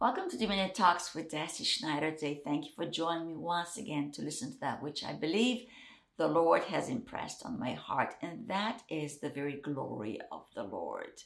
Welcome 0.00 0.28
to 0.30 0.36
Dominion 0.36 0.72
Talks 0.72 1.14
with 1.14 1.30
Deci 1.30 1.64
Schneider 1.64 2.10
today. 2.10 2.40
Thank 2.44 2.64
you 2.64 2.72
for 2.74 2.84
joining 2.84 3.28
me 3.28 3.36
once 3.36 3.76
again 3.76 4.10
to 4.12 4.22
listen 4.22 4.50
to 4.52 4.58
that 4.58 4.82
which 4.82 5.04
I 5.04 5.12
believe 5.12 5.68
the 6.18 6.26
Lord 6.26 6.64
has 6.64 6.88
impressed 6.88 7.46
on 7.46 7.60
my 7.60 7.74
heart, 7.74 8.16
and 8.20 8.48
that 8.48 8.82
is 8.90 9.20
the 9.20 9.30
very 9.30 9.60
glory 9.62 10.18
of 10.32 10.46
the 10.56 10.64
Lord. 10.64 11.22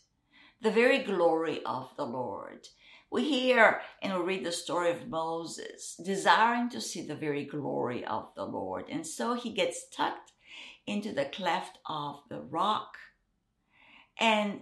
The 0.60 0.70
very 0.70 0.98
glory 0.98 1.62
of 1.64 1.88
the 1.96 2.04
Lord. 2.04 2.68
We 3.10 3.24
hear 3.24 3.80
and 4.02 4.12
we 4.12 4.24
read 4.24 4.44
the 4.44 4.52
story 4.52 4.90
of 4.90 5.08
Moses 5.08 5.98
desiring 6.04 6.68
to 6.68 6.80
see 6.80 7.00
the 7.00 7.16
very 7.16 7.46
glory 7.46 8.04
of 8.04 8.28
the 8.36 8.44
Lord, 8.44 8.84
and 8.90 9.04
so 9.06 9.32
he 9.32 9.50
gets 9.50 9.88
tucked 9.88 10.32
into 10.86 11.12
the 11.12 11.24
cleft 11.24 11.78
of 11.88 12.20
the 12.28 12.42
rock, 12.42 12.98
and 14.20 14.60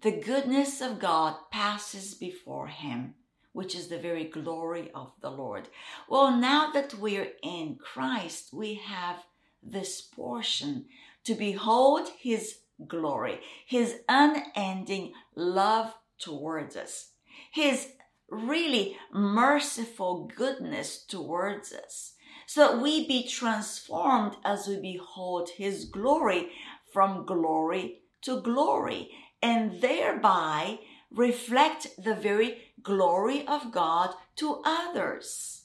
the 0.00 0.12
goodness 0.12 0.82
of 0.82 1.00
God 1.00 1.36
passes 1.50 2.14
before 2.14 2.68
him 2.68 3.14
which 3.52 3.74
is 3.74 3.88
the 3.88 3.98
very 3.98 4.24
glory 4.24 4.90
of 4.94 5.12
the 5.20 5.30
Lord. 5.30 5.68
Well, 6.08 6.36
now 6.36 6.70
that 6.72 6.94
we're 6.94 7.32
in 7.42 7.76
Christ, 7.76 8.52
we 8.52 8.74
have 8.74 9.24
this 9.62 10.00
portion 10.00 10.86
to 11.24 11.34
behold 11.34 12.08
his 12.18 12.58
glory, 12.86 13.40
his 13.66 14.00
unending 14.08 15.12
love 15.34 15.94
towards 16.18 16.76
us, 16.76 17.10
his 17.52 17.88
really 18.30 18.96
merciful 19.12 20.30
goodness 20.36 21.04
towards 21.04 21.72
us, 21.72 22.14
so 22.46 22.68
that 22.68 22.82
we 22.82 23.06
be 23.06 23.26
transformed 23.26 24.36
as 24.44 24.66
we 24.66 24.80
behold 24.80 25.50
his 25.56 25.84
glory 25.84 26.48
from 26.92 27.26
glory 27.26 28.00
to 28.22 28.40
glory, 28.40 29.10
and 29.42 29.80
thereby 29.80 30.78
reflect 31.10 31.88
the 32.02 32.14
very 32.14 32.69
glory 32.82 33.46
of 33.46 33.72
God 33.72 34.14
to 34.36 34.62
others. 34.64 35.62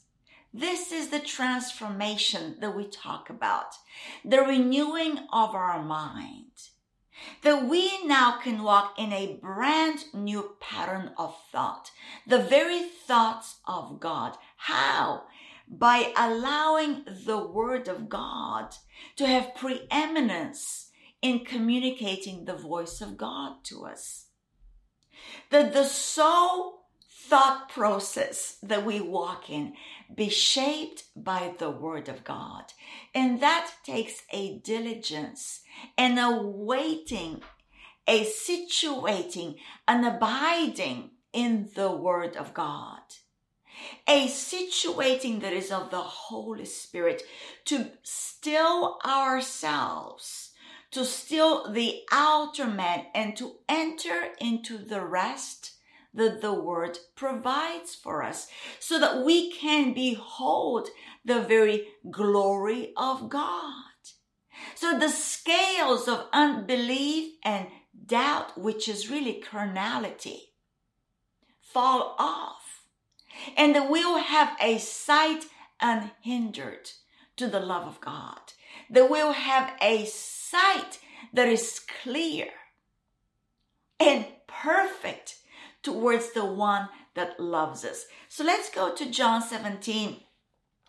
This 0.53 0.91
is 0.91 1.09
the 1.09 1.19
transformation 1.19 2.55
that 2.61 2.75
we 2.75 2.85
talk 2.87 3.29
about, 3.29 3.75
the 4.23 4.39
renewing 4.39 5.19
of 5.31 5.53
our 5.53 5.83
mind. 5.83 6.51
That 7.43 7.67
we 7.67 8.05
now 8.05 8.39
can 8.39 8.63
walk 8.63 8.97
in 8.97 9.11
a 9.11 9.37
brand 9.41 10.05
new 10.13 10.55
pattern 10.59 11.11
of 11.17 11.35
thought, 11.51 11.91
the 12.27 12.39
very 12.39 12.83
thoughts 12.83 13.57
of 13.65 13.99
God. 13.99 14.37
How? 14.57 15.23
By 15.67 16.13
allowing 16.17 17.05
the 17.25 17.37
Word 17.37 17.87
of 17.87 18.09
God 18.09 18.75
to 19.15 19.25
have 19.27 19.55
preeminence 19.55 20.91
in 21.21 21.43
communicating 21.43 22.45
the 22.45 22.55
voice 22.55 23.01
of 23.01 23.17
God 23.17 23.63
to 23.65 23.85
us. 23.85 24.27
That 25.49 25.73
the 25.73 25.85
soul 25.85 26.84
thought 27.27 27.69
process 27.69 28.57
that 28.61 28.85
we 28.85 29.01
walk 29.01 29.49
in 29.49 29.73
be 30.13 30.29
shaped 30.29 31.03
by 31.15 31.53
the 31.57 31.69
Word 31.69 32.07
of 32.07 32.23
God. 32.23 32.65
And 33.13 33.41
that 33.41 33.71
takes 33.83 34.21
a 34.31 34.59
diligence 34.59 35.61
and 35.97 36.19
a 36.19 36.39
waiting, 36.41 37.41
a 38.07 38.25
situating, 38.25 39.55
an 39.87 40.03
abiding 40.03 41.11
in 41.33 41.69
the 41.73 41.91
Word 41.91 42.37
of 42.37 42.53
God. 42.53 43.01
A 44.07 44.27
situating 44.27 45.41
that 45.41 45.53
is 45.53 45.71
of 45.71 45.89
the 45.91 45.97
Holy 45.97 46.65
Spirit 46.65 47.23
to 47.65 47.91
still 48.03 48.99
ourselves, 49.05 50.51
to 50.91 51.03
still 51.03 51.71
the 51.71 52.03
outer 52.11 52.67
man, 52.67 53.07
and 53.13 53.35
to 53.35 53.55
enter 53.67 54.29
into 54.39 54.77
the 54.77 55.03
rest 55.03 55.74
that 56.15 56.41
the 56.41 56.53
word 56.53 56.97
provides 57.15 57.93
for 57.93 58.23
us 58.23 58.47
so 58.79 58.99
that 58.99 59.23
we 59.23 59.51
can 59.51 59.93
behold 59.93 60.87
the 61.23 61.41
very 61.41 61.87
glory 62.09 62.93
of 62.97 63.29
God. 63.29 63.73
So 64.73 64.97
the 64.97 65.09
scales 65.09 66.07
of 66.07 66.27
unbelief 66.33 67.33
and 67.43 67.67
doubt, 68.05 68.57
which 68.57 68.87
is 68.87 69.09
really 69.09 69.41
carnality, 69.41 70.53
fall 71.61 72.15
off 72.17 72.65
and 73.57 73.75
that 73.75 73.89
we'll 73.89 74.17
have 74.17 74.55
a 74.61 74.77
sight 74.77 75.45
unhindered 75.81 76.91
to 77.37 77.47
the 77.47 77.59
love 77.59 77.87
of 77.87 78.01
God. 78.01 78.39
That 78.89 79.09
we'll 79.09 79.33
have 79.33 79.73
a 79.81 80.05
sight 80.05 80.99
that 81.33 81.47
is 81.47 81.81
clear 82.03 82.47
and 83.99 84.25
perfect 84.47 85.37
towards 85.85 86.33
the 86.33 86.43
one 86.43 86.89
that 87.13 87.39
loves 87.39 87.85
us. 87.85 88.05
So 88.27 88.43
let's 88.43 88.69
go 88.69 88.93
to 88.93 89.11
John 89.11 89.41
17, 89.41 90.17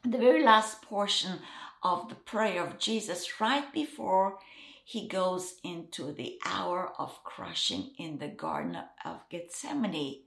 the 0.05 0.19
very 0.19 0.43
last 0.43 0.83
portion 0.83 1.41
of 1.83 2.09
the 2.09 2.15
prayer 2.15 2.65
of 2.67 2.79
Jesus, 2.79 3.41
right 3.41 3.71
before 3.73 4.39
he 4.85 5.07
goes 5.07 5.57
into 5.63 6.13
the 6.13 6.39
hour 6.45 6.93
of 6.99 7.23
crushing 7.25 7.91
in 7.99 8.19
the 8.19 8.29
Garden 8.29 8.79
of 9.05 9.29
Gethsemane, 9.29 10.23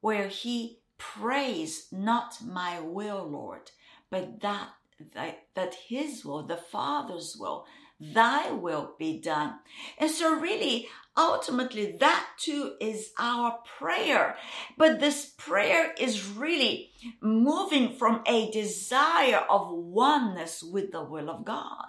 where 0.00 0.28
he 0.28 0.80
prays, 0.98 1.86
Not 1.90 2.42
my 2.44 2.80
will, 2.80 3.26
Lord, 3.26 3.70
but 4.10 4.40
that, 4.42 4.68
that, 5.14 5.46
that 5.54 5.74
his 5.88 6.24
will, 6.24 6.42
the 6.42 6.56
Father's 6.56 7.36
will, 7.38 7.64
thy 8.00 8.50
will 8.50 8.94
be 8.98 9.18
done. 9.18 9.54
And 9.98 10.10
so, 10.10 10.38
really, 10.38 10.88
ultimately, 11.16 11.96
that 11.98 12.26
too 12.38 12.74
is 12.80 13.12
our 13.18 13.58
prayer. 13.78 14.36
But 14.76 15.00
this 15.00 15.32
prayer 15.36 15.94
is 15.98 16.28
really 16.28 16.90
moving 17.20 17.96
from 17.96 18.22
a 18.26 18.50
desire 18.50 19.44
of 19.48 19.70
oneness 19.70 20.62
with 20.62 20.92
the 20.92 21.02
will 21.02 21.30
of 21.30 21.44
God. 21.44 21.88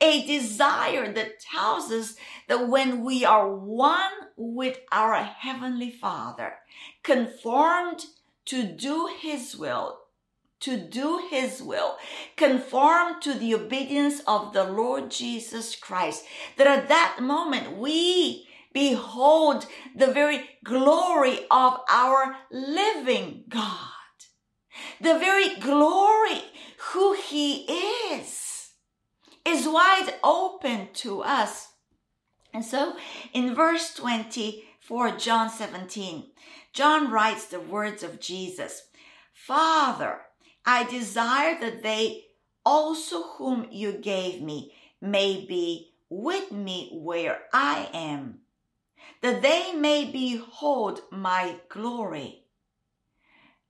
A 0.00 0.26
desire 0.26 1.12
that 1.12 1.40
tells 1.40 1.90
us 1.90 2.16
that 2.48 2.68
when 2.68 3.04
we 3.04 3.24
are 3.24 3.52
one 3.54 4.10
with 4.36 4.78
our 4.92 5.16
Heavenly 5.22 5.90
Father, 5.90 6.54
conformed 7.02 8.06
to 8.46 8.64
do 8.64 9.08
His 9.20 9.56
will, 9.56 9.98
to 10.60 10.76
do 10.76 11.26
his 11.30 11.62
will, 11.62 11.96
conform 12.36 13.20
to 13.20 13.34
the 13.34 13.54
obedience 13.54 14.20
of 14.26 14.52
the 14.52 14.64
Lord 14.64 15.10
Jesus 15.10 15.74
Christ, 15.74 16.24
that 16.56 16.66
at 16.66 16.88
that 16.88 17.18
moment 17.20 17.76
we 17.76 18.46
behold 18.72 19.66
the 19.96 20.12
very 20.12 20.48
glory 20.64 21.40
of 21.50 21.80
our 21.90 22.36
living 22.50 23.44
God. 23.48 23.88
The 25.00 25.18
very 25.18 25.56
glory 25.56 26.42
who 26.92 27.14
he 27.14 27.64
is 28.12 28.70
is 29.44 29.66
wide 29.66 30.14
open 30.22 30.88
to 30.94 31.22
us. 31.22 31.68
And 32.52 32.64
so 32.64 32.96
in 33.32 33.54
verse 33.54 33.94
24, 33.94 35.12
John 35.12 35.50
17, 35.50 36.26
John 36.72 37.10
writes 37.10 37.46
the 37.46 37.60
words 37.60 38.02
of 38.02 38.20
Jesus, 38.20 38.82
Father, 39.32 40.20
I 40.64 40.84
desire 40.84 41.58
that 41.60 41.82
they 41.82 42.24
also 42.64 43.22
whom 43.22 43.66
you 43.70 43.92
gave 43.92 44.42
me 44.42 44.72
may 45.00 45.44
be 45.46 45.94
with 46.08 46.50
me 46.52 46.90
where 46.92 47.42
I 47.52 47.88
am, 47.94 48.40
that 49.22 49.42
they 49.42 49.72
may 49.72 50.10
behold 50.10 51.02
my 51.10 51.56
glory, 51.68 52.44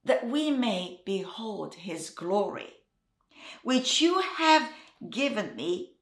that 0.05 0.27
we 0.27 0.51
may 0.51 1.03
behold 1.05 1.75
his 1.75 2.11
glory, 2.11 2.73
which 3.63 4.01
you 4.01 4.21
have 4.21 4.73
given 5.09 5.55
me, 5.55 5.93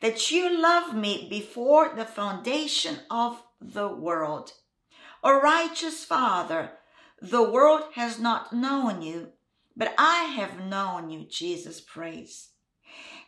that 0.00 0.30
you 0.30 0.60
love 0.60 0.94
me 0.94 1.28
before 1.30 1.94
the 1.94 2.04
foundation 2.04 2.98
of 3.10 3.42
the 3.60 3.88
world. 3.88 4.52
O 5.22 5.40
righteous 5.40 6.04
Father, 6.04 6.72
the 7.20 7.42
world 7.42 7.82
has 7.94 8.18
not 8.18 8.52
known 8.52 9.02
you, 9.02 9.32
but 9.78 9.94
I 9.96 10.24
have 10.24 10.66
known 10.66 11.08
you, 11.08 11.24
Jesus 11.30 11.80
prays. 11.80 12.50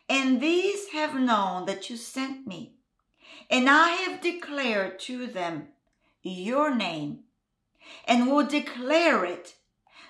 And 0.09 0.41
these 0.41 0.89
have 0.89 1.15
known 1.15 1.65
that 1.65 1.89
you 1.89 1.95
sent 1.95 2.45
me. 2.45 2.73
And 3.49 3.69
I 3.69 3.91
have 3.91 4.21
declared 4.21 4.99
to 4.99 5.27
them 5.27 5.69
your 6.21 6.75
name 6.75 7.21
and 8.05 8.27
will 8.27 8.45
declare 8.45 9.23
it 9.23 9.55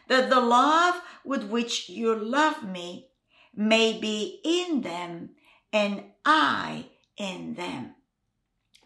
that 0.07 0.31
the 0.31 0.39
love 0.39 1.01
with 1.23 1.43
which 1.43 1.88
you 1.88 2.15
love 2.15 2.63
me 2.67 3.09
may 3.55 3.99
be 3.99 4.41
in 4.43 4.81
them 4.81 5.29
and 5.71 6.03
I 6.25 6.85
in 7.17 7.53
them. 7.53 7.93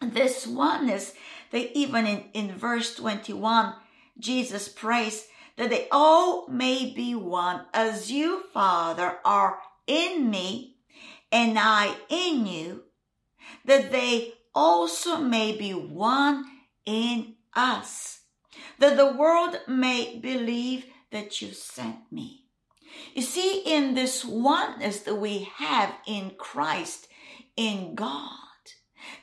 This 0.02 0.46
oneness 0.46 1.14
that 1.50 1.76
even 1.76 2.06
in, 2.06 2.24
in 2.34 2.52
verse 2.52 2.94
21, 2.94 3.74
Jesus 4.18 4.68
prays 4.68 5.28
that 5.56 5.70
they 5.70 5.88
all 5.90 6.46
may 6.48 6.92
be 6.94 7.14
one, 7.14 7.62
as 7.72 8.10
you, 8.10 8.44
Father, 8.52 9.18
are 9.24 9.58
in 9.86 10.30
me, 10.30 10.76
and 11.32 11.58
I 11.58 11.94
in 12.08 12.46
you, 12.46 12.84
that 13.64 13.90
they 13.90 14.34
also 14.54 15.18
may 15.18 15.56
be 15.56 15.72
one 15.72 16.44
in 16.84 17.34
us, 17.54 18.20
that 18.78 18.96
the 18.96 19.12
world 19.12 19.58
may 19.66 20.18
believe 20.18 20.86
that 21.10 21.40
you 21.40 21.52
sent 21.52 22.10
me. 22.10 22.44
You 23.14 23.22
see, 23.22 23.62
in 23.64 23.94
this 23.94 24.24
oneness 24.24 25.00
that 25.00 25.16
we 25.16 25.48
have 25.56 25.94
in 26.06 26.32
Christ, 26.38 27.08
in 27.56 27.94
God, 27.94 28.45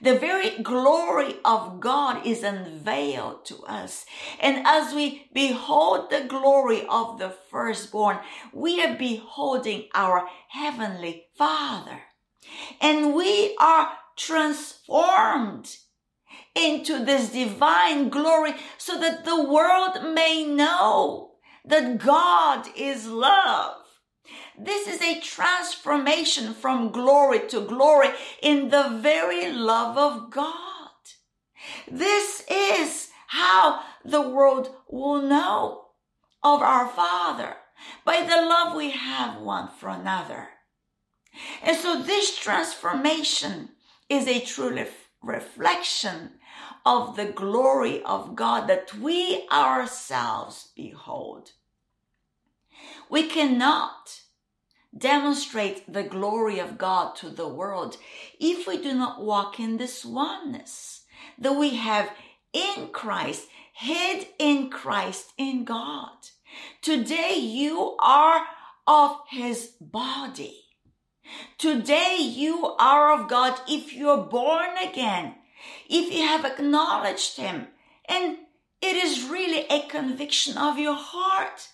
the 0.04 0.20
very 0.20 0.62
glory 0.62 1.36
of 1.46 1.80
God 1.80 2.26
is 2.28 2.44
unveiled 2.44 3.46
to 3.46 3.64
us. 3.64 4.06
And 4.42 4.68
as 4.68 4.94
we 4.94 5.30
behold 5.34 6.10
the 6.10 6.26
glory 6.28 6.86
of 6.90 7.20
the 7.20 7.30
firstborn, 7.50 8.20
we 8.52 8.84
are 8.84 8.96
beholding 8.96 9.86
our 9.96 10.28
heavenly 10.50 11.28
Father. 11.38 12.02
And 12.82 13.16
we 13.16 13.56
are 13.60 13.94
transformed 14.18 15.78
into 16.54 17.04
this 17.06 17.30
divine 17.30 18.10
glory 18.10 18.56
so 18.78 19.00
that 19.00 19.24
the 19.24 19.42
world 19.42 20.14
may 20.14 20.44
know 20.44 21.32
that 21.64 21.98
God 21.98 22.68
is 22.76 23.08
love. 23.08 23.83
This 24.58 24.88
is 24.88 25.02
a 25.02 25.20
transformation 25.20 26.54
from 26.54 26.92
glory 26.92 27.48
to 27.50 27.62
glory 27.62 28.10
in 28.42 28.70
the 28.70 29.00
very 29.02 29.52
love 29.52 29.98
of 29.98 30.30
God. 30.30 30.90
This 31.90 32.44
is 32.50 33.10
how 33.28 33.82
the 34.06 34.22
world 34.22 34.76
will 34.90 35.22
know 35.22 35.86
of 36.44 36.62
our 36.62 36.88
Father 36.88 37.56
by 38.06 38.22
the 38.22 38.46
love 38.48 38.76
we 38.76 38.92
have 38.92 39.42
one 39.42 39.70
for 39.80 39.90
another. 39.90 40.50
And 41.64 41.76
so 41.76 42.02
this 42.02 42.38
transformation 42.38 43.70
is 44.08 44.28
a 44.28 44.40
true 44.40 44.86
reflection 45.22 46.32
of 46.86 47.16
the 47.16 47.26
glory 47.26 48.04
of 48.04 48.36
God 48.36 48.68
that 48.68 48.94
we 48.94 49.48
ourselves 49.52 50.70
behold. 50.76 51.54
We 53.10 53.28
cannot 53.28 54.22
demonstrate 54.96 55.92
the 55.92 56.04
glory 56.04 56.60
of 56.60 56.78
God 56.78 57.16
to 57.18 57.30
the 57.30 57.48
world 57.48 57.98
if 58.40 58.68
we 58.68 58.78
do 58.78 58.94
not 58.94 59.24
walk 59.24 59.60
in 59.60 59.78
this 59.78 60.06
oneness 60.06 61.04
that 61.38 61.54
we 61.54 61.76
have 61.76 62.10
in 62.52 62.90
Christ, 62.92 63.48
hid 63.74 64.28
in 64.38 64.70
Christ 64.70 65.34
in 65.38 65.64
God. 65.66 66.30
Today 66.82 67.36
you 67.38 67.96
are 68.00 68.46
of 68.86 69.18
his 69.30 69.74
body. 69.82 70.60
Today 71.58 72.18
you 72.20 72.76
are 72.80 73.20
of 73.20 73.30
God 73.30 73.60
if 73.68 73.94
you're 73.94 74.24
born 74.24 74.78
again, 74.78 75.36
if 75.90 76.14
you 76.14 76.22
have 76.22 76.46
acknowledged 76.46 77.38
him. 77.38 77.68
And 78.06 78.38
it 78.82 78.96
is 78.98 79.30
really 79.30 79.66
a 79.70 79.88
conviction 79.88 80.58
of 80.58 80.78
your 80.78 80.96
heart 80.96 81.70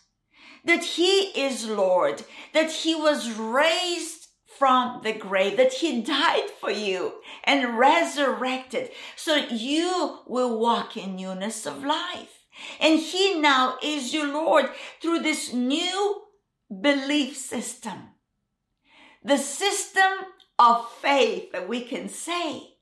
that 0.65 0.83
he 0.83 1.31
is 1.39 1.67
Lord, 1.67 2.23
that 2.53 2.71
he 2.71 2.95
was 2.95 3.31
raised 3.31 4.27
from 4.57 5.01
the 5.03 5.13
grave, 5.13 5.57
that 5.57 5.73
he 5.73 6.01
died 6.01 6.50
for 6.59 6.69
you 6.69 7.13
and 7.45 7.77
resurrected 7.77 8.91
so 9.15 9.35
you 9.35 10.19
will 10.27 10.59
walk 10.59 10.97
in 10.97 11.15
newness 11.15 11.65
of 11.65 11.83
life. 11.83 12.44
And 12.79 13.00
he 13.00 13.39
now 13.39 13.77
is 13.81 14.13
your 14.13 14.27
Lord 14.27 14.69
through 15.01 15.19
this 15.19 15.53
new 15.53 16.23
belief 16.69 17.38
system. 17.38 18.09
The 19.23 19.38
system 19.38 20.11
of 20.57 20.91
faith 20.91 21.53
that 21.53 21.69
we 21.69 21.81
can 21.81 22.09
say, 22.09 22.75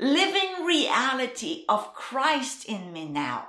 living 0.00 0.64
reality 0.64 1.64
of 1.68 1.94
Christ 1.94 2.64
in 2.64 2.92
me 2.92 3.08
now 3.08 3.48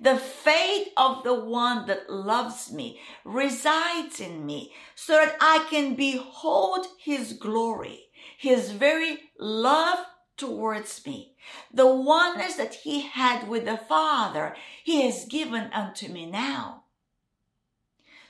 the 0.00 0.16
faith 0.16 0.88
of 0.96 1.22
the 1.24 1.34
one 1.34 1.86
that 1.86 2.08
loves 2.08 2.72
me 2.72 2.98
resides 3.22 4.18
in 4.18 4.46
me 4.46 4.72
so 4.94 5.12
that 5.12 5.36
I 5.40 5.66
can 5.68 5.94
behold 5.94 6.86
his 6.98 7.34
glory, 7.34 8.06
his 8.38 8.70
very 8.70 9.18
love 9.38 9.98
towards 10.38 11.04
me. 11.04 11.34
The 11.72 11.86
oneness 11.86 12.54
that 12.54 12.74
he 12.74 13.02
had 13.02 13.46
with 13.46 13.66
the 13.66 13.76
Father, 13.76 14.56
he 14.82 15.02
has 15.02 15.26
given 15.26 15.70
unto 15.72 16.08
me 16.08 16.24
now. 16.24 16.84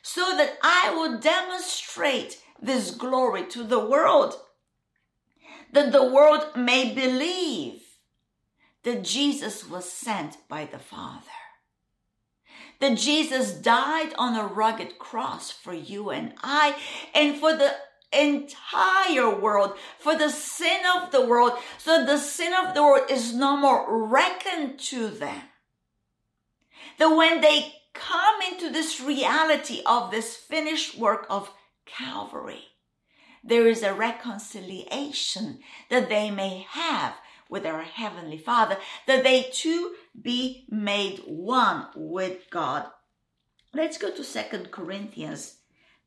So 0.03 0.37
that 0.37 0.59
I 0.63 0.93
will 0.93 1.19
demonstrate 1.19 2.43
this 2.61 2.91
glory 2.91 3.47
to 3.47 3.63
the 3.63 3.79
world, 3.79 4.35
that 5.73 5.93
the 5.93 6.11
world 6.11 6.49
may 6.57 6.93
believe 6.93 7.83
that 8.83 9.05
Jesus 9.05 9.69
was 9.69 9.91
sent 9.91 10.39
by 10.49 10.65
the 10.65 10.79
Father. 10.79 11.40
That 12.81 12.97
Jesus 12.97 13.53
died 13.53 14.15
on 14.17 14.37
a 14.37 14.47
rugged 14.47 14.99
cross 14.99 15.51
for 15.51 15.75
you 15.75 16.11
and 16.11 16.33
I 16.43 16.77
and 17.15 17.37
for 17.37 17.55
the 17.55 17.75
entire 18.13 19.39
world, 19.39 19.77
for 19.99 20.17
the 20.17 20.31
sin 20.31 20.81
of 20.97 21.13
the 21.13 21.25
world, 21.25 21.53
so 21.79 22.05
the 22.05 22.19
sin 22.19 22.53
of 22.55 22.75
the 22.75 22.83
world 22.83 23.11
is 23.11 23.35
no 23.35 23.57
more 23.57 24.09
reckoned 24.09 24.79
to 24.81 25.09
them. 25.09 25.43
That 26.99 27.15
when 27.15 27.41
they 27.41 27.73
come 27.93 28.41
into 28.51 28.71
this 28.71 29.01
reality 29.01 29.83
of 29.87 30.11
this 30.11 30.37
finished 30.37 30.99
work 30.99 31.27
of 31.31 31.53
Calvary, 31.87 32.65
there 33.43 33.67
is 33.67 33.83
a 33.83 33.95
reconciliation 33.95 35.61
that 35.89 36.09
they 36.09 36.31
may 36.31 36.67
have 36.71 37.15
with 37.51 37.67
our 37.67 37.83
Heavenly 37.83 38.39
Father, 38.39 38.79
that 39.07 39.25
they 39.25 39.51
too 39.53 39.95
be 40.21 40.65
made 40.71 41.19
one 41.27 41.89
with 41.95 42.49
God. 42.51 42.87
Let's 43.75 43.99
go 43.99 44.11
to 44.15 44.25
Second 44.25 44.71
Corinthians, 44.71 45.59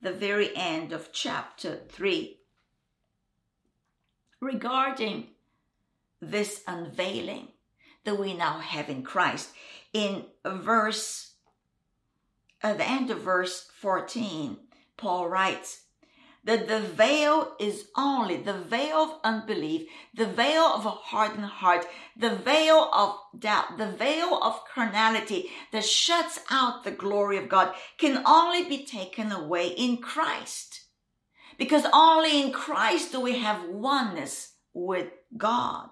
the 0.02 0.12
very 0.12 0.56
end 0.56 0.92
of 0.92 1.12
chapter 1.12 1.82
3. 1.90 2.40
Regarding 4.40 5.28
this 6.22 6.64
unveiling 6.68 7.50
that 8.04 8.20
we 8.20 8.34
now 8.34 8.60
have 8.60 8.90
in 8.90 9.04
Christ, 9.04 9.50
in 9.94 10.26
verse, 10.46 11.34
at 12.62 12.78
the 12.78 12.90
end 12.90 13.10
of 13.12 13.20
verse 13.20 13.70
14, 13.80 14.58
Paul 14.98 15.30
writes, 15.30 15.84
that 16.46 16.68
the 16.68 16.80
veil 16.80 17.54
is 17.60 17.86
only 17.96 18.38
the 18.38 18.54
veil 18.54 18.98
of 18.98 19.20
unbelief, 19.24 19.88
the 20.14 20.26
veil 20.26 20.64
of 20.64 20.86
a 20.86 20.90
hardened 20.90 21.46
heart, 21.46 21.86
the 22.18 22.36
veil 22.36 22.90
of 22.94 23.16
doubt, 23.40 23.78
the 23.78 23.88
veil 23.88 24.40
of 24.44 24.62
carnality 24.74 25.50
that 25.72 25.86
shuts 25.86 26.40
out 26.50 26.84
the 26.84 26.92
glory 26.92 27.38
of 27.38 27.48
God 27.48 27.74
can 27.98 28.22
only 28.26 28.66
be 28.66 28.86
taken 28.86 29.32
away 29.32 29.70
in 29.70 29.98
Christ. 29.98 30.82
Because 31.58 31.86
only 31.94 32.42
in 32.42 32.52
Christ 32.52 33.12
do 33.14 33.22
we 33.22 33.40
have 33.40 33.70
oneness 33.70 34.54
with 34.74 35.08
God. 35.38 35.90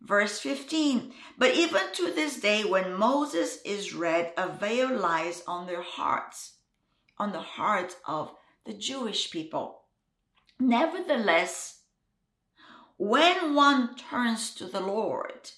Verse 0.00 0.38
15, 0.40 1.12
but 1.38 1.54
even 1.54 1.80
to 1.94 2.12
this 2.12 2.38
day, 2.38 2.64
when 2.64 2.94
Moses 2.94 3.58
is 3.64 3.94
read, 3.94 4.32
a 4.36 4.48
veil 4.50 4.94
lies 4.94 5.42
on 5.46 5.66
their 5.66 5.80
hearts, 5.80 6.56
on 7.18 7.32
the 7.32 7.40
hearts 7.40 7.96
of 8.06 8.34
the 8.64 8.72
Jewish 8.72 9.30
people. 9.30 9.82
Nevertheless, 10.58 11.80
when 12.96 13.54
one 13.54 13.96
turns 13.96 14.54
to 14.54 14.66
the 14.66 14.80
Lord, 14.80 15.50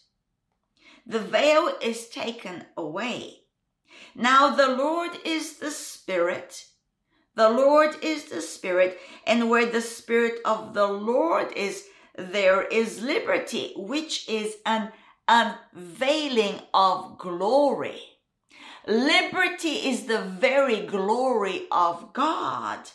the 1.06 1.20
veil 1.20 1.72
is 1.80 2.08
taken 2.08 2.64
away. 2.76 3.42
Now 4.14 4.56
the 4.56 4.68
Lord 4.68 5.12
is 5.24 5.58
the 5.58 5.70
Spirit. 5.70 6.66
The 7.34 7.50
Lord 7.50 7.96
is 8.02 8.24
the 8.24 8.40
Spirit, 8.40 8.98
and 9.26 9.50
where 9.50 9.66
the 9.66 9.82
Spirit 9.82 10.40
of 10.44 10.72
the 10.72 10.86
Lord 10.86 11.52
is, 11.54 11.84
there 12.16 12.62
is 12.62 13.02
liberty, 13.02 13.74
which 13.76 14.26
is 14.28 14.56
an 14.64 14.90
unveiling 15.28 16.60
of 16.72 17.18
glory. 17.18 18.00
Liberty 18.86 19.88
is 19.88 20.04
the 20.04 20.20
very 20.20 20.86
glory 20.86 21.66
of 21.72 22.12
God. 22.12 22.90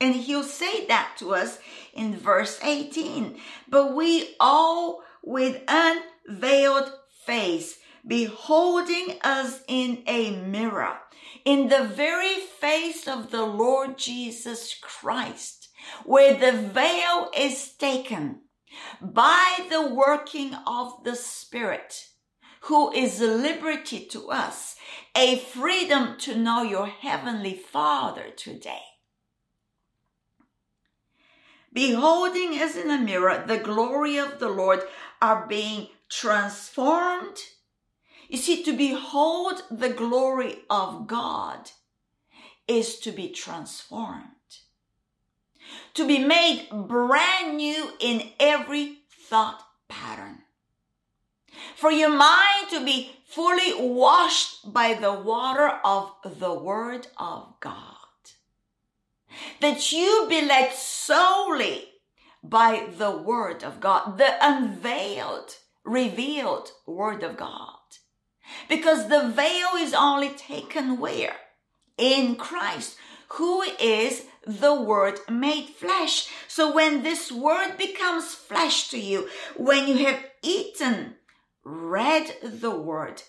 And 0.00 0.14
he'll 0.14 0.42
say 0.42 0.86
that 0.86 1.14
to 1.18 1.34
us 1.34 1.58
in 1.94 2.16
verse 2.16 2.58
18. 2.62 3.38
But 3.68 3.94
we 3.94 4.34
all 4.40 5.02
with 5.22 5.62
unveiled 5.68 6.92
face, 7.24 7.78
beholding 8.06 9.18
us 9.22 9.60
in 9.68 10.02
a 10.06 10.30
mirror, 10.30 10.98
in 11.44 11.68
the 11.68 11.84
very 11.84 12.40
face 12.60 13.06
of 13.06 13.30
the 13.30 13.44
Lord 13.44 13.98
Jesus 13.98 14.74
Christ, 14.80 15.68
where 16.04 16.34
the 16.34 16.58
veil 16.58 17.30
is 17.36 17.72
taken 17.74 18.40
by 19.00 19.66
the 19.70 19.86
working 19.86 20.54
of 20.66 21.04
the 21.04 21.16
Spirit 21.16 22.08
who 22.66 22.92
is 22.92 23.20
liberty 23.20 24.00
to 24.06 24.28
us, 24.30 24.76
a 25.16 25.38
freedom 25.38 26.16
to 26.18 26.36
know 26.36 26.62
your 26.62 26.86
heavenly 26.86 27.54
Father 27.54 28.30
today. 28.36 28.82
Beholding 31.72 32.58
as 32.58 32.76
in 32.76 32.90
a 32.90 32.98
mirror 32.98 33.44
the 33.46 33.58
glory 33.58 34.18
of 34.18 34.38
the 34.40 34.48
Lord 34.48 34.80
are 35.22 35.46
being 35.46 35.88
transformed. 36.08 37.36
You 38.28 38.38
see, 38.38 38.64
to 38.64 38.76
behold 38.76 39.62
the 39.70 39.90
glory 39.90 40.58
of 40.68 41.06
God 41.06 41.70
is 42.66 42.98
to 43.00 43.12
be 43.12 43.28
transformed, 43.28 44.24
to 45.94 46.04
be 46.04 46.18
made 46.18 46.68
brand 46.72 47.58
new 47.58 47.90
in 48.00 48.30
every 48.40 48.98
thought 49.28 49.62
pattern, 49.88 50.42
for 51.74 51.90
your 51.90 52.10
mind 52.10 52.70
to 52.70 52.84
be 52.84 53.12
fully 53.26 53.72
washed 53.74 54.72
by 54.72 54.94
the 54.94 55.12
water 55.12 55.80
of 55.84 56.12
the 56.24 56.54
Word 56.54 57.08
of 57.16 57.54
God, 57.60 57.96
that 59.60 59.92
you 59.92 60.26
be 60.28 60.42
led 60.42 60.72
solely 60.72 61.88
by 62.42 62.86
the 62.96 63.10
Word 63.10 63.64
of 63.64 63.80
God, 63.80 64.18
the 64.18 64.34
unveiled, 64.40 65.56
revealed 65.84 66.70
Word 66.86 67.22
of 67.22 67.36
God. 67.36 67.72
Because 68.68 69.08
the 69.08 69.28
veil 69.28 69.70
is 69.76 69.92
only 69.92 70.30
taken 70.30 70.98
where? 70.98 71.36
In 71.98 72.36
Christ, 72.36 72.96
who 73.30 73.62
is 73.80 74.24
the 74.46 74.74
Word 74.74 75.18
made 75.28 75.68
flesh. 75.68 76.28
So 76.46 76.72
when 76.72 77.02
this 77.02 77.32
Word 77.32 77.76
becomes 77.76 78.34
flesh 78.34 78.88
to 78.90 78.98
you, 78.98 79.28
when 79.56 79.88
you 79.88 80.06
have 80.06 80.24
eaten, 80.42 81.15
read 81.66 82.32
the 82.42 82.70
Word, 82.70 83.22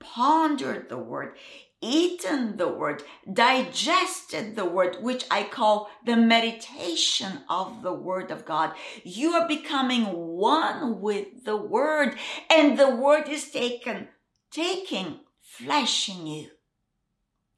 pondered 0.00 0.88
the 0.88 0.98
Word, 0.98 1.36
eaten 1.84 2.56
the 2.56 2.68
word, 2.68 3.02
digested 3.30 4.56
the 4.56 4.64
word, 4.64 4.96
which 5.02 5.24
I 5.30 5.42
call 5.44 5.90
the 6.06 6.16
meditation 6.16 7.40
of 7.48 7.82
the 7.82 7.92
word 7.92 8.30
of 8.30 8.46
God. 8.46 8.72
You 9.02 9.32
are 9.32 9.46
becoming 9.46 10.04
one 10.04 11.00
with 11.00 11.44
the 11.44 11.56
word 11.56 12.16
and 12.50 12.78
the 12.78 12.94
word 12.94 13.28
is 13.28 13.50
taken, 13.50 14.08
taking 14.50 15.20
flesh 15.42 16.08
in 16.08 16.26
you. 16.26 16.48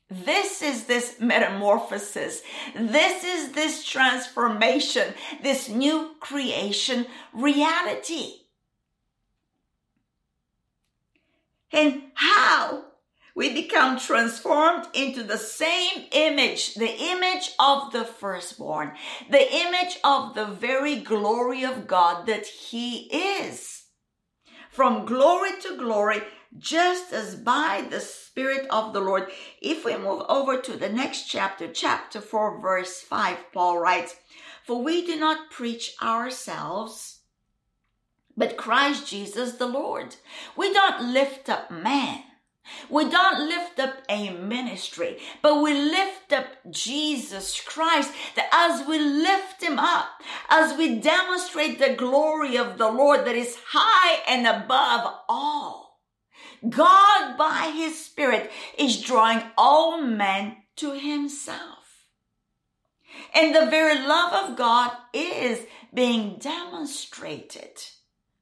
This 0.09 0.62
is 0.62 0.85
this 0.85 1.21
metamorphosis. 1.21 2.43
This 2.76 3.25
is 3.25 3.52
this 3.52 3.85
transformation, 3.85 5.14
this 5.43 5.69
new 5.69 6.14
creation 6.21 7.07
reality. 7.33 8.46
And 11.73 12.02
how 12.14 12.85
we 13.35 13.52
become 13.52 13.99
transformed 13.99 14.87
into 14.94 15.23
the 15.23 15.37
same 15.37 16.06
image, 16.12 16.75
the 16.75 16.96
image 16.99 17.50
of 17.58 17.92
the 17.92 18.04
firstborn, 18.04 18.92
the 19.30 19.54
image 19.54 19.99
of 20.02 20.35
the 20.35 20.46
very 20.46 20.96
glory 20.96 21.62
of 21.62 21.87
God 21.87 22.26
that 22.26 22.46
He 22.46 23.11
is. 23.12 23.85
From 24.70 25.04
glory 25.04 25.50
to 25.62 25.76
glory, 25.76 26.23
just 26.58 27.12
as 27.12 27.35
by 27.35 27.87
the 27.90 28.00
Spirit 28.00 28.66
of 28.70 28.92
the 28.92 29.00
Lord. 29.00 29.30
If 29.61 29.85
we 29.85 29.96
move 29.96 30.23
over 30.28 30.58
to 30.58 30.76
the 30.76 30.88
next 30.88 31.28
chapter, 31.28 31.70
chapter 31.70 32.20
4, 32.20 32.61
verse 32.61 33.00
5, 33.00 33.52
Paul 33.52 33.78
writes, 33.78 34.16
For 34.64 34.82
we 34.82 35.04
do 35.04 35.18
not 35.18 35.50
preach 35.50 35.94
ourselves, 36.02 37.15
but 38.37 38.57
Christ 38.57 39.09
Jesus 39.09 39.52
the 39.55 39.66
Lord. 39.66 40.16
We 40.57 40.73
don't 40.73 41.12
lift 41.12 41.49
up 41.49 41.71
man 41.71 42.23
we 42.88 43.09
don't 43.09 43.49
lift 43.49 43.78
up 43.78 44.02
a 44.09 44.31
ministry, 44.31 45.19
but 45.43 45.62
we 45.62 45.73
lift 45.73 46.33
up 46.33 46.47
Jesus 46.71 47.61
Christ. 47.61 48.12
That 48.35 48.49
as 48.52 48.87
we 48.87 48.99
lift 48.99 49.62
him 49.62 49.78
up, 49.78 50.09
as 50.49 50.76
we 50.76 50.99
demonstrate 50.99 51.78
the 51.78 51.95
glory 51.95 52.57
of 52.57 52.78
the 52.78 52.90
Lord 52.90 53.25
that 53.25 53.37
is 53.37 53.59
high 53.69 54.23
and 54.28 54.47
above 54.47 55.14
all, 55.28 56.00
God 56.69 57.37
by 57.37 57.73
his 57.75 58.05
Spirit 58.05 58.50
is 58.78 59.02
drawing 59.02 59.43
all 59.57 60.00
men 60.00 60.57
to 60.76 60.93
himself. 60.93 61.61
And 63.35 63.55
the 63.55 63.66
very 63.66 63.99
love 64.07 64.50
of 64.50 64.57
God 64.57 64.90
is 65.12 65.66
being 65.95 66.38
demonstrated 66.38 67.81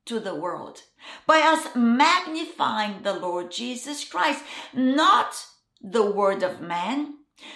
to 0.07 0.21
the 0.21 0.35
world 0.35 0.83
by 1.27 1.41
us 1.41 1.69
magnifying 1.75 3.03
the 3.03 3.15
Lord 3.15 3.51
Jesus 3.51 4.05
Christ, 4.05 4.43
not 4.73 5.35
the 5.81 6.11
word 6.11 6.43
of 6.43 6.61
man, 6.61 7.15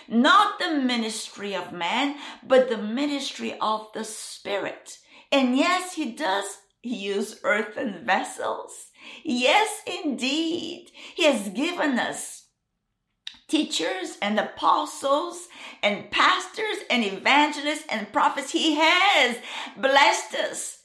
not 0.08 0.58
the 0.58 0.70
ministry 0.70 1.54
of 1.54 1.72
man, 1.72 2.16
but 2.46 2.68
the 2.68 2.78
ministry 2.78 3.56
of 3.60 3.88
the 3.94 4.04
Spirit. 4.04 4.98
And 5.30 5.56
yes, 5.56 5.94
he 5.94 6.12
does 6.12 6.58
use 6.82 7.40
earthen 7.42 8.04
vessels. 8.04 8.86
Yes, 9.24 9.82
indeed. 9.86 10.90
He 11.14 11.24
has 11.24 11.48
given 11.50 11.98
us 11.98 12.46
teachers 13.48 14.18
and 14.20 14.38
apostles 14.38 15.48
and 15.82 16.10
pastors 16.10 16.78
and 16.90 17.04
evangelists 17.04 17.84
and 17.88 18.12
prophets. 18.12 18.50
He 18.50 18.76
has 18.78 19.38
blessed 19.76 20.34
us 20.34 20.77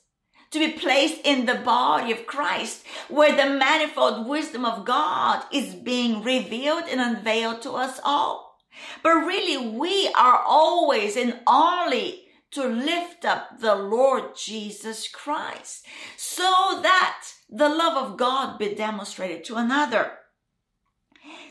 to 0.53 0.59
be 0.59 0.71
placed 0.71 1.19
in 1.23 1.47
the 1.47 1.55
body 1.55 2.11
of 2.11 2.27
Christ, 2.27 2.85
where 3.09 3.35
the 3.35 3.57
manifold 3.57 4.27
wisdom 4.27 4.65
of 4.65 4.85
God 4.85 5.43
is 5.51 5.73
being 5.73 6.23
revealed 6.23 6.83
and 6.87 7.01
unveiled 7.01 7.63
to 7.63 7.71
us 7.71 7.99
all. 8.03 8.59
But 9.01 9.15
really, 9.15 9.57
we 9.57 10.09
are 10.15 10.43
always 10.45 11.17
and 11.17 11.39
only 11.47 12.25
to 12.51 12.67
lift 12.67 13.25
up 13.25 13.59
the 13.59 13.73
Lord 13.73 14.35
Jesus 14.35 15.07
Christ 15.07 15.87
so 16.17 16.79
that 16.83 17.23
the 17.49 17.69
love 17.69 18.11
of 18.11 18.17
God 18.17 18.59
be 18.59 18.75
demonstrated 18.75 19.43
to 19.45 19.55
another. 19.55 20.11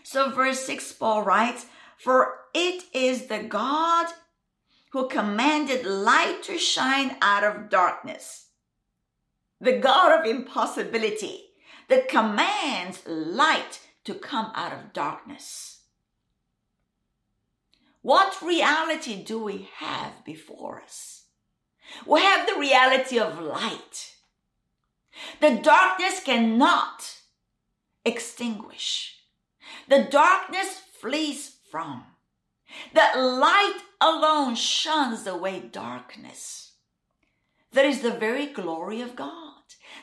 So 0.04 0.30
verse 0.30 0.60
6, 0.60 0.92
Paul 0.92 1.22
writes, 1.22 1.66
For 1.98 2.34
it 2.54 2.84
is 2.94 3.26
the 3.26 3.42
God 3.42 4.06
who 4.92 5.08
commanded 5.08 5.84
light 5.84 6.44
to 6.44 6.56
shine 6.56 7.16
out 7.20 7.42
of 7.42 7.68
darkness 7.68 8.50
the 9.62 9.78
God 9.78 10.18
of 10.18 10.26
impossibility 10.26 11.44
that 11.88 12.08
commands 12.08 13.06
light 13.06 13.80
to 14.04 14.12
come 14.12 14.50
out 14.56 14.72
of 14.72 14.92
darkness. 14.92 15.82
What 18.02 18.42
reality 18.42 19.22
do 19.22 19.40
we 19.40 19.68
have 19.76 20.24
before 20.24 20.82
us? 20.82 21.26
We 22.04 22.22
have 22.22 22.48
the 22.48 22.58
reality 22.58 23.20
of 23.20 23.38
light. 23.38 24.16
The 25.40 25.60
darkness 25.62 26.20
cannot 26.24 27.18
extinguish. 28.04 29.20
The 29.88 30.08
darkness 30.10 30.80
flees 31.00 31.58
from. 31.70 32.02
That 32.94 33.16
light 33.16 33.78
alone 34.00 34.56
shuns 34.56 35.24
away 35.28 35.60
darkness. 35.60 36.72
That 37.72 37.84
is 37.84 38.02
the 38.02 38.10
very 38.10 38.46
glory 38.46 39.00
of 39.00 39.14
God 39.14 39.41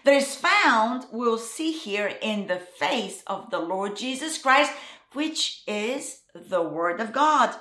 that 0.03 0.13
is 0.13 0.35
found, 0.35 1.05
we'll 1.11 1.37
see 1.37 1.71
here 1.71 2.13
in 2.21 2.47
the 2.47 2.59
face 2.59 3.23
of 3.27 3.49
the 3.49 3.59
Lord 3.59 3.95
Jesus 3.95 4.37
Christ, 4.37 4.71
which 5.13 5.63
is 5.67 6.21
the 6.33 6.61
Word 6.61 6.99
of 6.99 7.11
God. 7.11 7.55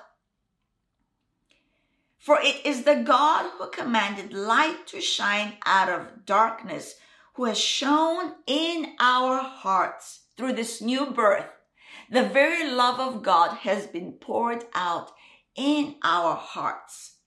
For 2.19 2.39
it 2.43 2.65
is 2.65 2.83
the 2.83 2.97
God 2.97 3.51
who 3.59 3.71
commanded 3.71 4.33
light 4.33 4.87
to 4.89 5.01
shine 5.01 5.55
out 5.65 5.89
of 5.89 6.27
darkness, 6.27 6.97
who 7.35 7.45
has 7.45 7.59
shone 7.59 8.35
in 8.47 8.95
our 9.01 9.39
hearts 9.39 10.25
through 10.37 10.53
this 10.53 10.83
new 10.83 11.07
birth. 11.11 11.47
The 12.11 12.25
very 12.25 12.71
love 12.71 13.01
of 13.01 13.23
God 13.23 13.59
has 13.59 13.87
been 13.87 14.13
poured 14.13 14.65
out 14.75 15.11
in 15.57 15.97
our 16.03 16.35
hearts 16.35 17.18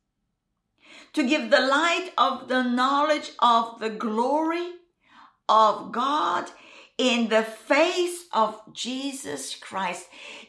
to 1.13 1.27
give 1.27 1.50
the 1.50 1.60
light 1.60 2.12
of 2.17 2.48
the 2.48 2.63
knowledge 2.63 3.31
of 3.39 3.79
the 3.79 3.89
glory 3.89 4.67
of 5.50 5.91
God 5.91 6.50
in 6.98 7.29
the 7.29 7.43
face 7.43 8.25
of 8.31 8.62
Jesus 8.74 9.55
Christ. 9.55 10.07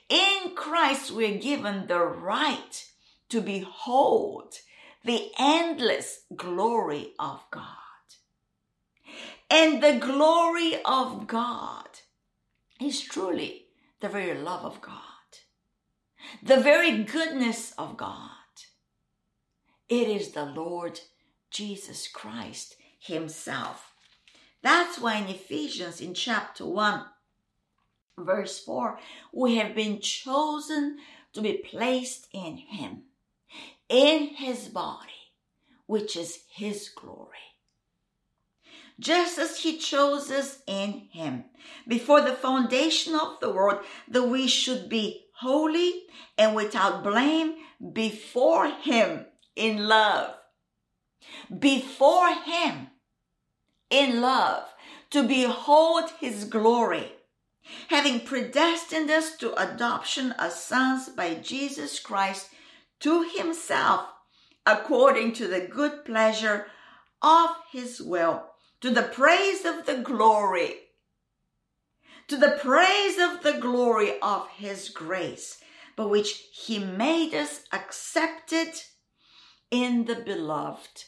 In 0.08 0.54
Christ, 0.54 1.10
we're 1.10 1.38
given 1.38 1.86
the 1.86 2.00
right 2.00 2.84
to 3.30 3.40
behold 3.40 4.54
the 5.04 5.30
endless 5.38 6.20
glory 6.36 7.12
of 7.18 7.40
God. 7.50 7.66
And 9.50 9.82
the 9.82 9.98
glory 9.98 10.76
of 10.84 11.26
God 11.26 11.88
is 12.80 13.00
truly 13.00 13.66
the 14.00 14.08
very 14.08 14.38
love 14.38 14.64
of 14.64 14.80
God, 14.80 14.92
the 16.42 16.58
very 16.58 17.02
goodness 17.04 17.72
of 17.76 17.96
God. 17.96 18.41
It 19.92 20.08
is 20.08 20.30
the 20.30 20.46
Lord 20.46 21.00
Jesus 21.50 22.08
Christ 22.08 22.76
Himself. 22.98 23.92
That's 24.62 24.98
why 24.98 25.16
in 25.16 25.28
Ephesians 25.28 26.00
in 26.00 26.14
chapter 26.14 26.64
1, 26.64 27.04
verse 28.18 28.58
4, 28.58 28.98
we 29.34 29.56
have 29.56 29.74
been 29.74 30.00
chosen 30.00 30.96
to 31.34 31.42
be 31.42 31.58
placed 31.58 32.28
in 32.32 32.56
Him, 32.56 33.02
in 33.90 34.28
His 34.28 34.68
body, 34.68 35.28
which 35.84 36.16
is 36.16 36.44
His 36.48 36.88
glory. 36.88 37.36
just 38.98 39.38
as 39.38 39.58
he 39.58 39.76
chose 39.78 40.30
us 40.30 40.62
in 40.66 41.08
him 41.10 41.44
before 41.88 42.20
the 42.20 42.32
foundation 42.32 43.14
of 43.14 43.40
the 43.40 43.50
world, 43.50 43.80
that 44.08 44.22
we 44.22 44.46
should 44.46 44.88
be 44.88 45.26
holy 45.34 46.04
and 46.38 46.54
without 46.54 47.02
blame 47.02 47.56
before 47.92 48.68
him 48.68 49.26
in 49.56 49.88
love. 49.88 50.34
Before 51.58 52.34
him 52.34 52.88
in 53.90 54.20
love 54.20 54.64
to 55.10 55.22
behold 55.22 56.10
his 56.20 56.44
glory, 56.44 57.12
having 57.88 58.20
predestined 58.20 59.10
us 59.10 59.36
to 59.36 59.54
adoption 59.62 60.34
as 60.38 60.62
sons 60.62 61.08
by 61.10 61.34
Jesus 61.34 62.00
Christ 62.00 62.48
to 63.00 63.22
himself, 63.22 64.06
according 64.66 65.32
to 65.34 65.46
the 65.46 65.60
good 65.60 66.04
pleasure 66.04 66.66
of 67.20 67.50
his 67.70 68.00
will, 68.00 68.44
to 68.80 68.90
the 68.90 69.02
praise 69.02 69.64
of 69.64 69.86
the 69.86 69.98
glory, 69.98 70.74
to 72.28 72.36
the 72.36 72.58
praise 72.60 73.18
of 73.18 73.42
the 73.42 73.58
glory 73.60 74.18
of 74.20 74.48
his 74.56 74.88
grace, 74.88 75.60
by 75.94 76.04
which 76.04 76.46
he 76.52 76.78
made 76.78 77.34
us 77.34 77.64
accepted 77.72 78.68
in 79.72 80.04
the 80.04 80.14
beloved 80.14 81.06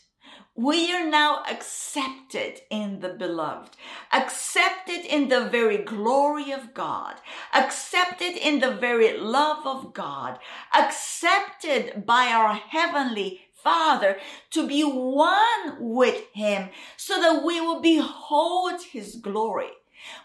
we 0.57 0.93
are 0.93 1.05
now 1.05 1.43
accepted 1.51 2.61
in 2.71 3.01
the 3.01 3.09
beloved, 3.09 3.77
accepted 4.13 5.05
in 5.05 5.29
the 5.29 5.49
very 5.49 5.79
glory 5.79 6.53
of 6.53 6.73
God, 6.73 7.17
accepted 7.53 8.37
in 8.37 8.61
the 8.61 8.71
very 8.71 9.19
love 9.19 9.67
of 9.67 9.93
God, 9.93 10.39
accepted 10.73 12.07
by 12.07 12.27
our 12.27 12.55
heavenly 12.55 13.41
Father 13.53 14.19
to 14.51 14.69
be 14.69 14.83
one 14.85 15.77
with 15.81 16.23
Him 16.35 16.69
so 16.97 17.21
that 17.21 17.43
we 17.45 17.61
will 17.61 17.81
behold 17.81 18.81
His 18.83 19.17
glory. 19.17 19.71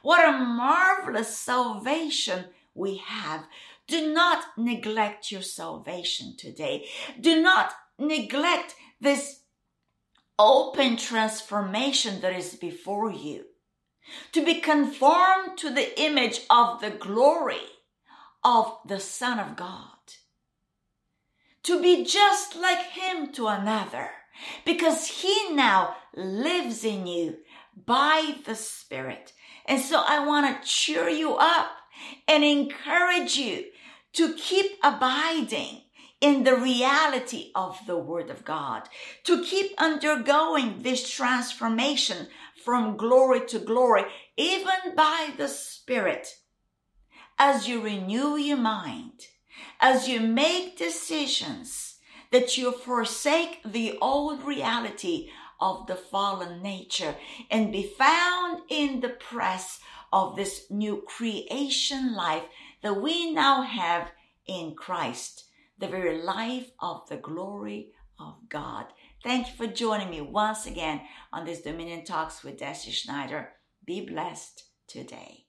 What 0.03 0.27
a 0.27 0.37
marvelous 0.37 1.35
salvation 1.35 2.45
we 2.75 2.97
have. 2.97 3.47
Do 3.87 4.13
not 4.13 4.43
neglect 4.57 5.31
your 5.31 5.41
salvation 5.41 6.35
today. 6.37 6.87
Do 7.19 7.41
not 7.41 7.73
neglect 7.99 8.75
this 8.99 9.41
open 10.37 10.95
transformation 10.95 12.21
that 12.21 12.33
is 12.33 12.55
before 12.55 13.11
you, 13.11 13.45
to 14.31 14.43
be 14.43 14.55
conformed 14.61 15.57
to 15.57 15.73
the 15.73 16.01
image 16.01 16.41
of 16.49 16.81
the 16.81 16.89
glory 16.89 17.57
of 18.43 18.77
the 18.85 18.99
Son 18.99 19.37
of 19.37 19.55
God, 19.55 20.15
to 21.63 21.81
be 21.81 22.05
just 22.05 22.55
like 22.55 22.79
Him 22.91 23.31
to 23.33 23.47
another, 23.47 24.11
because 24.65 25.07
He 25.07 25.51
now 25.51 25.97
lives 26.15 26.85
in 26.85 27.05
you 27.05 27.37
by 27.85 28.35
the 28.45 28.55
Spirit. 28.55 29.33
And 29.65 29.81
so 29.81 30.01
I 30.07 30.25
want 30.25 30.63
to 30.63 30.67
cheer 30.67 31.09
you 31.09 31.35
up 31.35 31.67
and 32.27 32.43
encourage 32.43 33.35
you 33.35 33.65
to 34.13 34.33
keep 34.33 34.71
abiding 34.81 35.81
in 36.21 36.43
the 36.43 36.55
reality 36.55 37.51
of 37.55 37.79
the 37.87 37.97
Word 37.97 38.29
of 38.29 38.43
God, 38.43 38.89
to 39.23 39.43
keep 39.43 39.71
undergoing 39.77 40.81
this 40.81 41.09
transformation 41.09 42.27
from 42.63 42.97
glory 42.97 43.45
to 43.47 43.59
glory, 43.59 44.03
even 44.35 44.95
by 44.95 45.31
the 45.37 45.47
Spirit, 45.47 46.35
as 47.37 47.67
you 47.67 47.81
renew 47.81 48.35
your 48.35 48.57
mind, 48.57 49.27
as 49.79 50.09
you 50.09 50.19
make 50.19 50.77
decisions 50.77 51.95
that 52.31 52.57
you 52.57 52.71
forsake 52.71 53.61
the 53.63 53.97
old 54.01 54.43
reality 54.43 55.29
of 55.61 55.87
the 55.87 55.95
fallen 55.95 56.61
nature 56.61 57.15
and 57.49 57.71
be 57.71 57.83
found 57.83 58.61
in 58.69 58.99
the 58.99 59.09
press 59.09 59.79
of 60.11 60.35
this 60.35 60.69
new 60.69 61.01
creation 61.07 62.13
life 62.13 62.43
that 62.81 63.01
we 63.01 63.31
now 63.31 63.61
have 63.61 64.11
in 64.47 64.73
Christ 64.75 65.45
the 65.79 65.87
very 65.87 66.21
life 66.21 66.71
of 66.79 67.07
the 67.09 67.17
glory 67.17 67.91
of 68.19 68.35
God. 68.49 68.85
Thank 69.23 69.47
you 69.47 69.53
for 69.53 69.67
joining 69.67 70.09
me 70.09 70.21
once 70.21 70.65
again 70.65 71.01
on 71.31 71.45
this 71.45 71.61
Dominion 71.61 72.03
Talks 72.03 72.43
with 72.43 72.57
Deci 72.57 72.91
Schneider. 72.91 73.53
Be 73.85 74.05
blessed 74.05 74.65
today. 74.87 75.48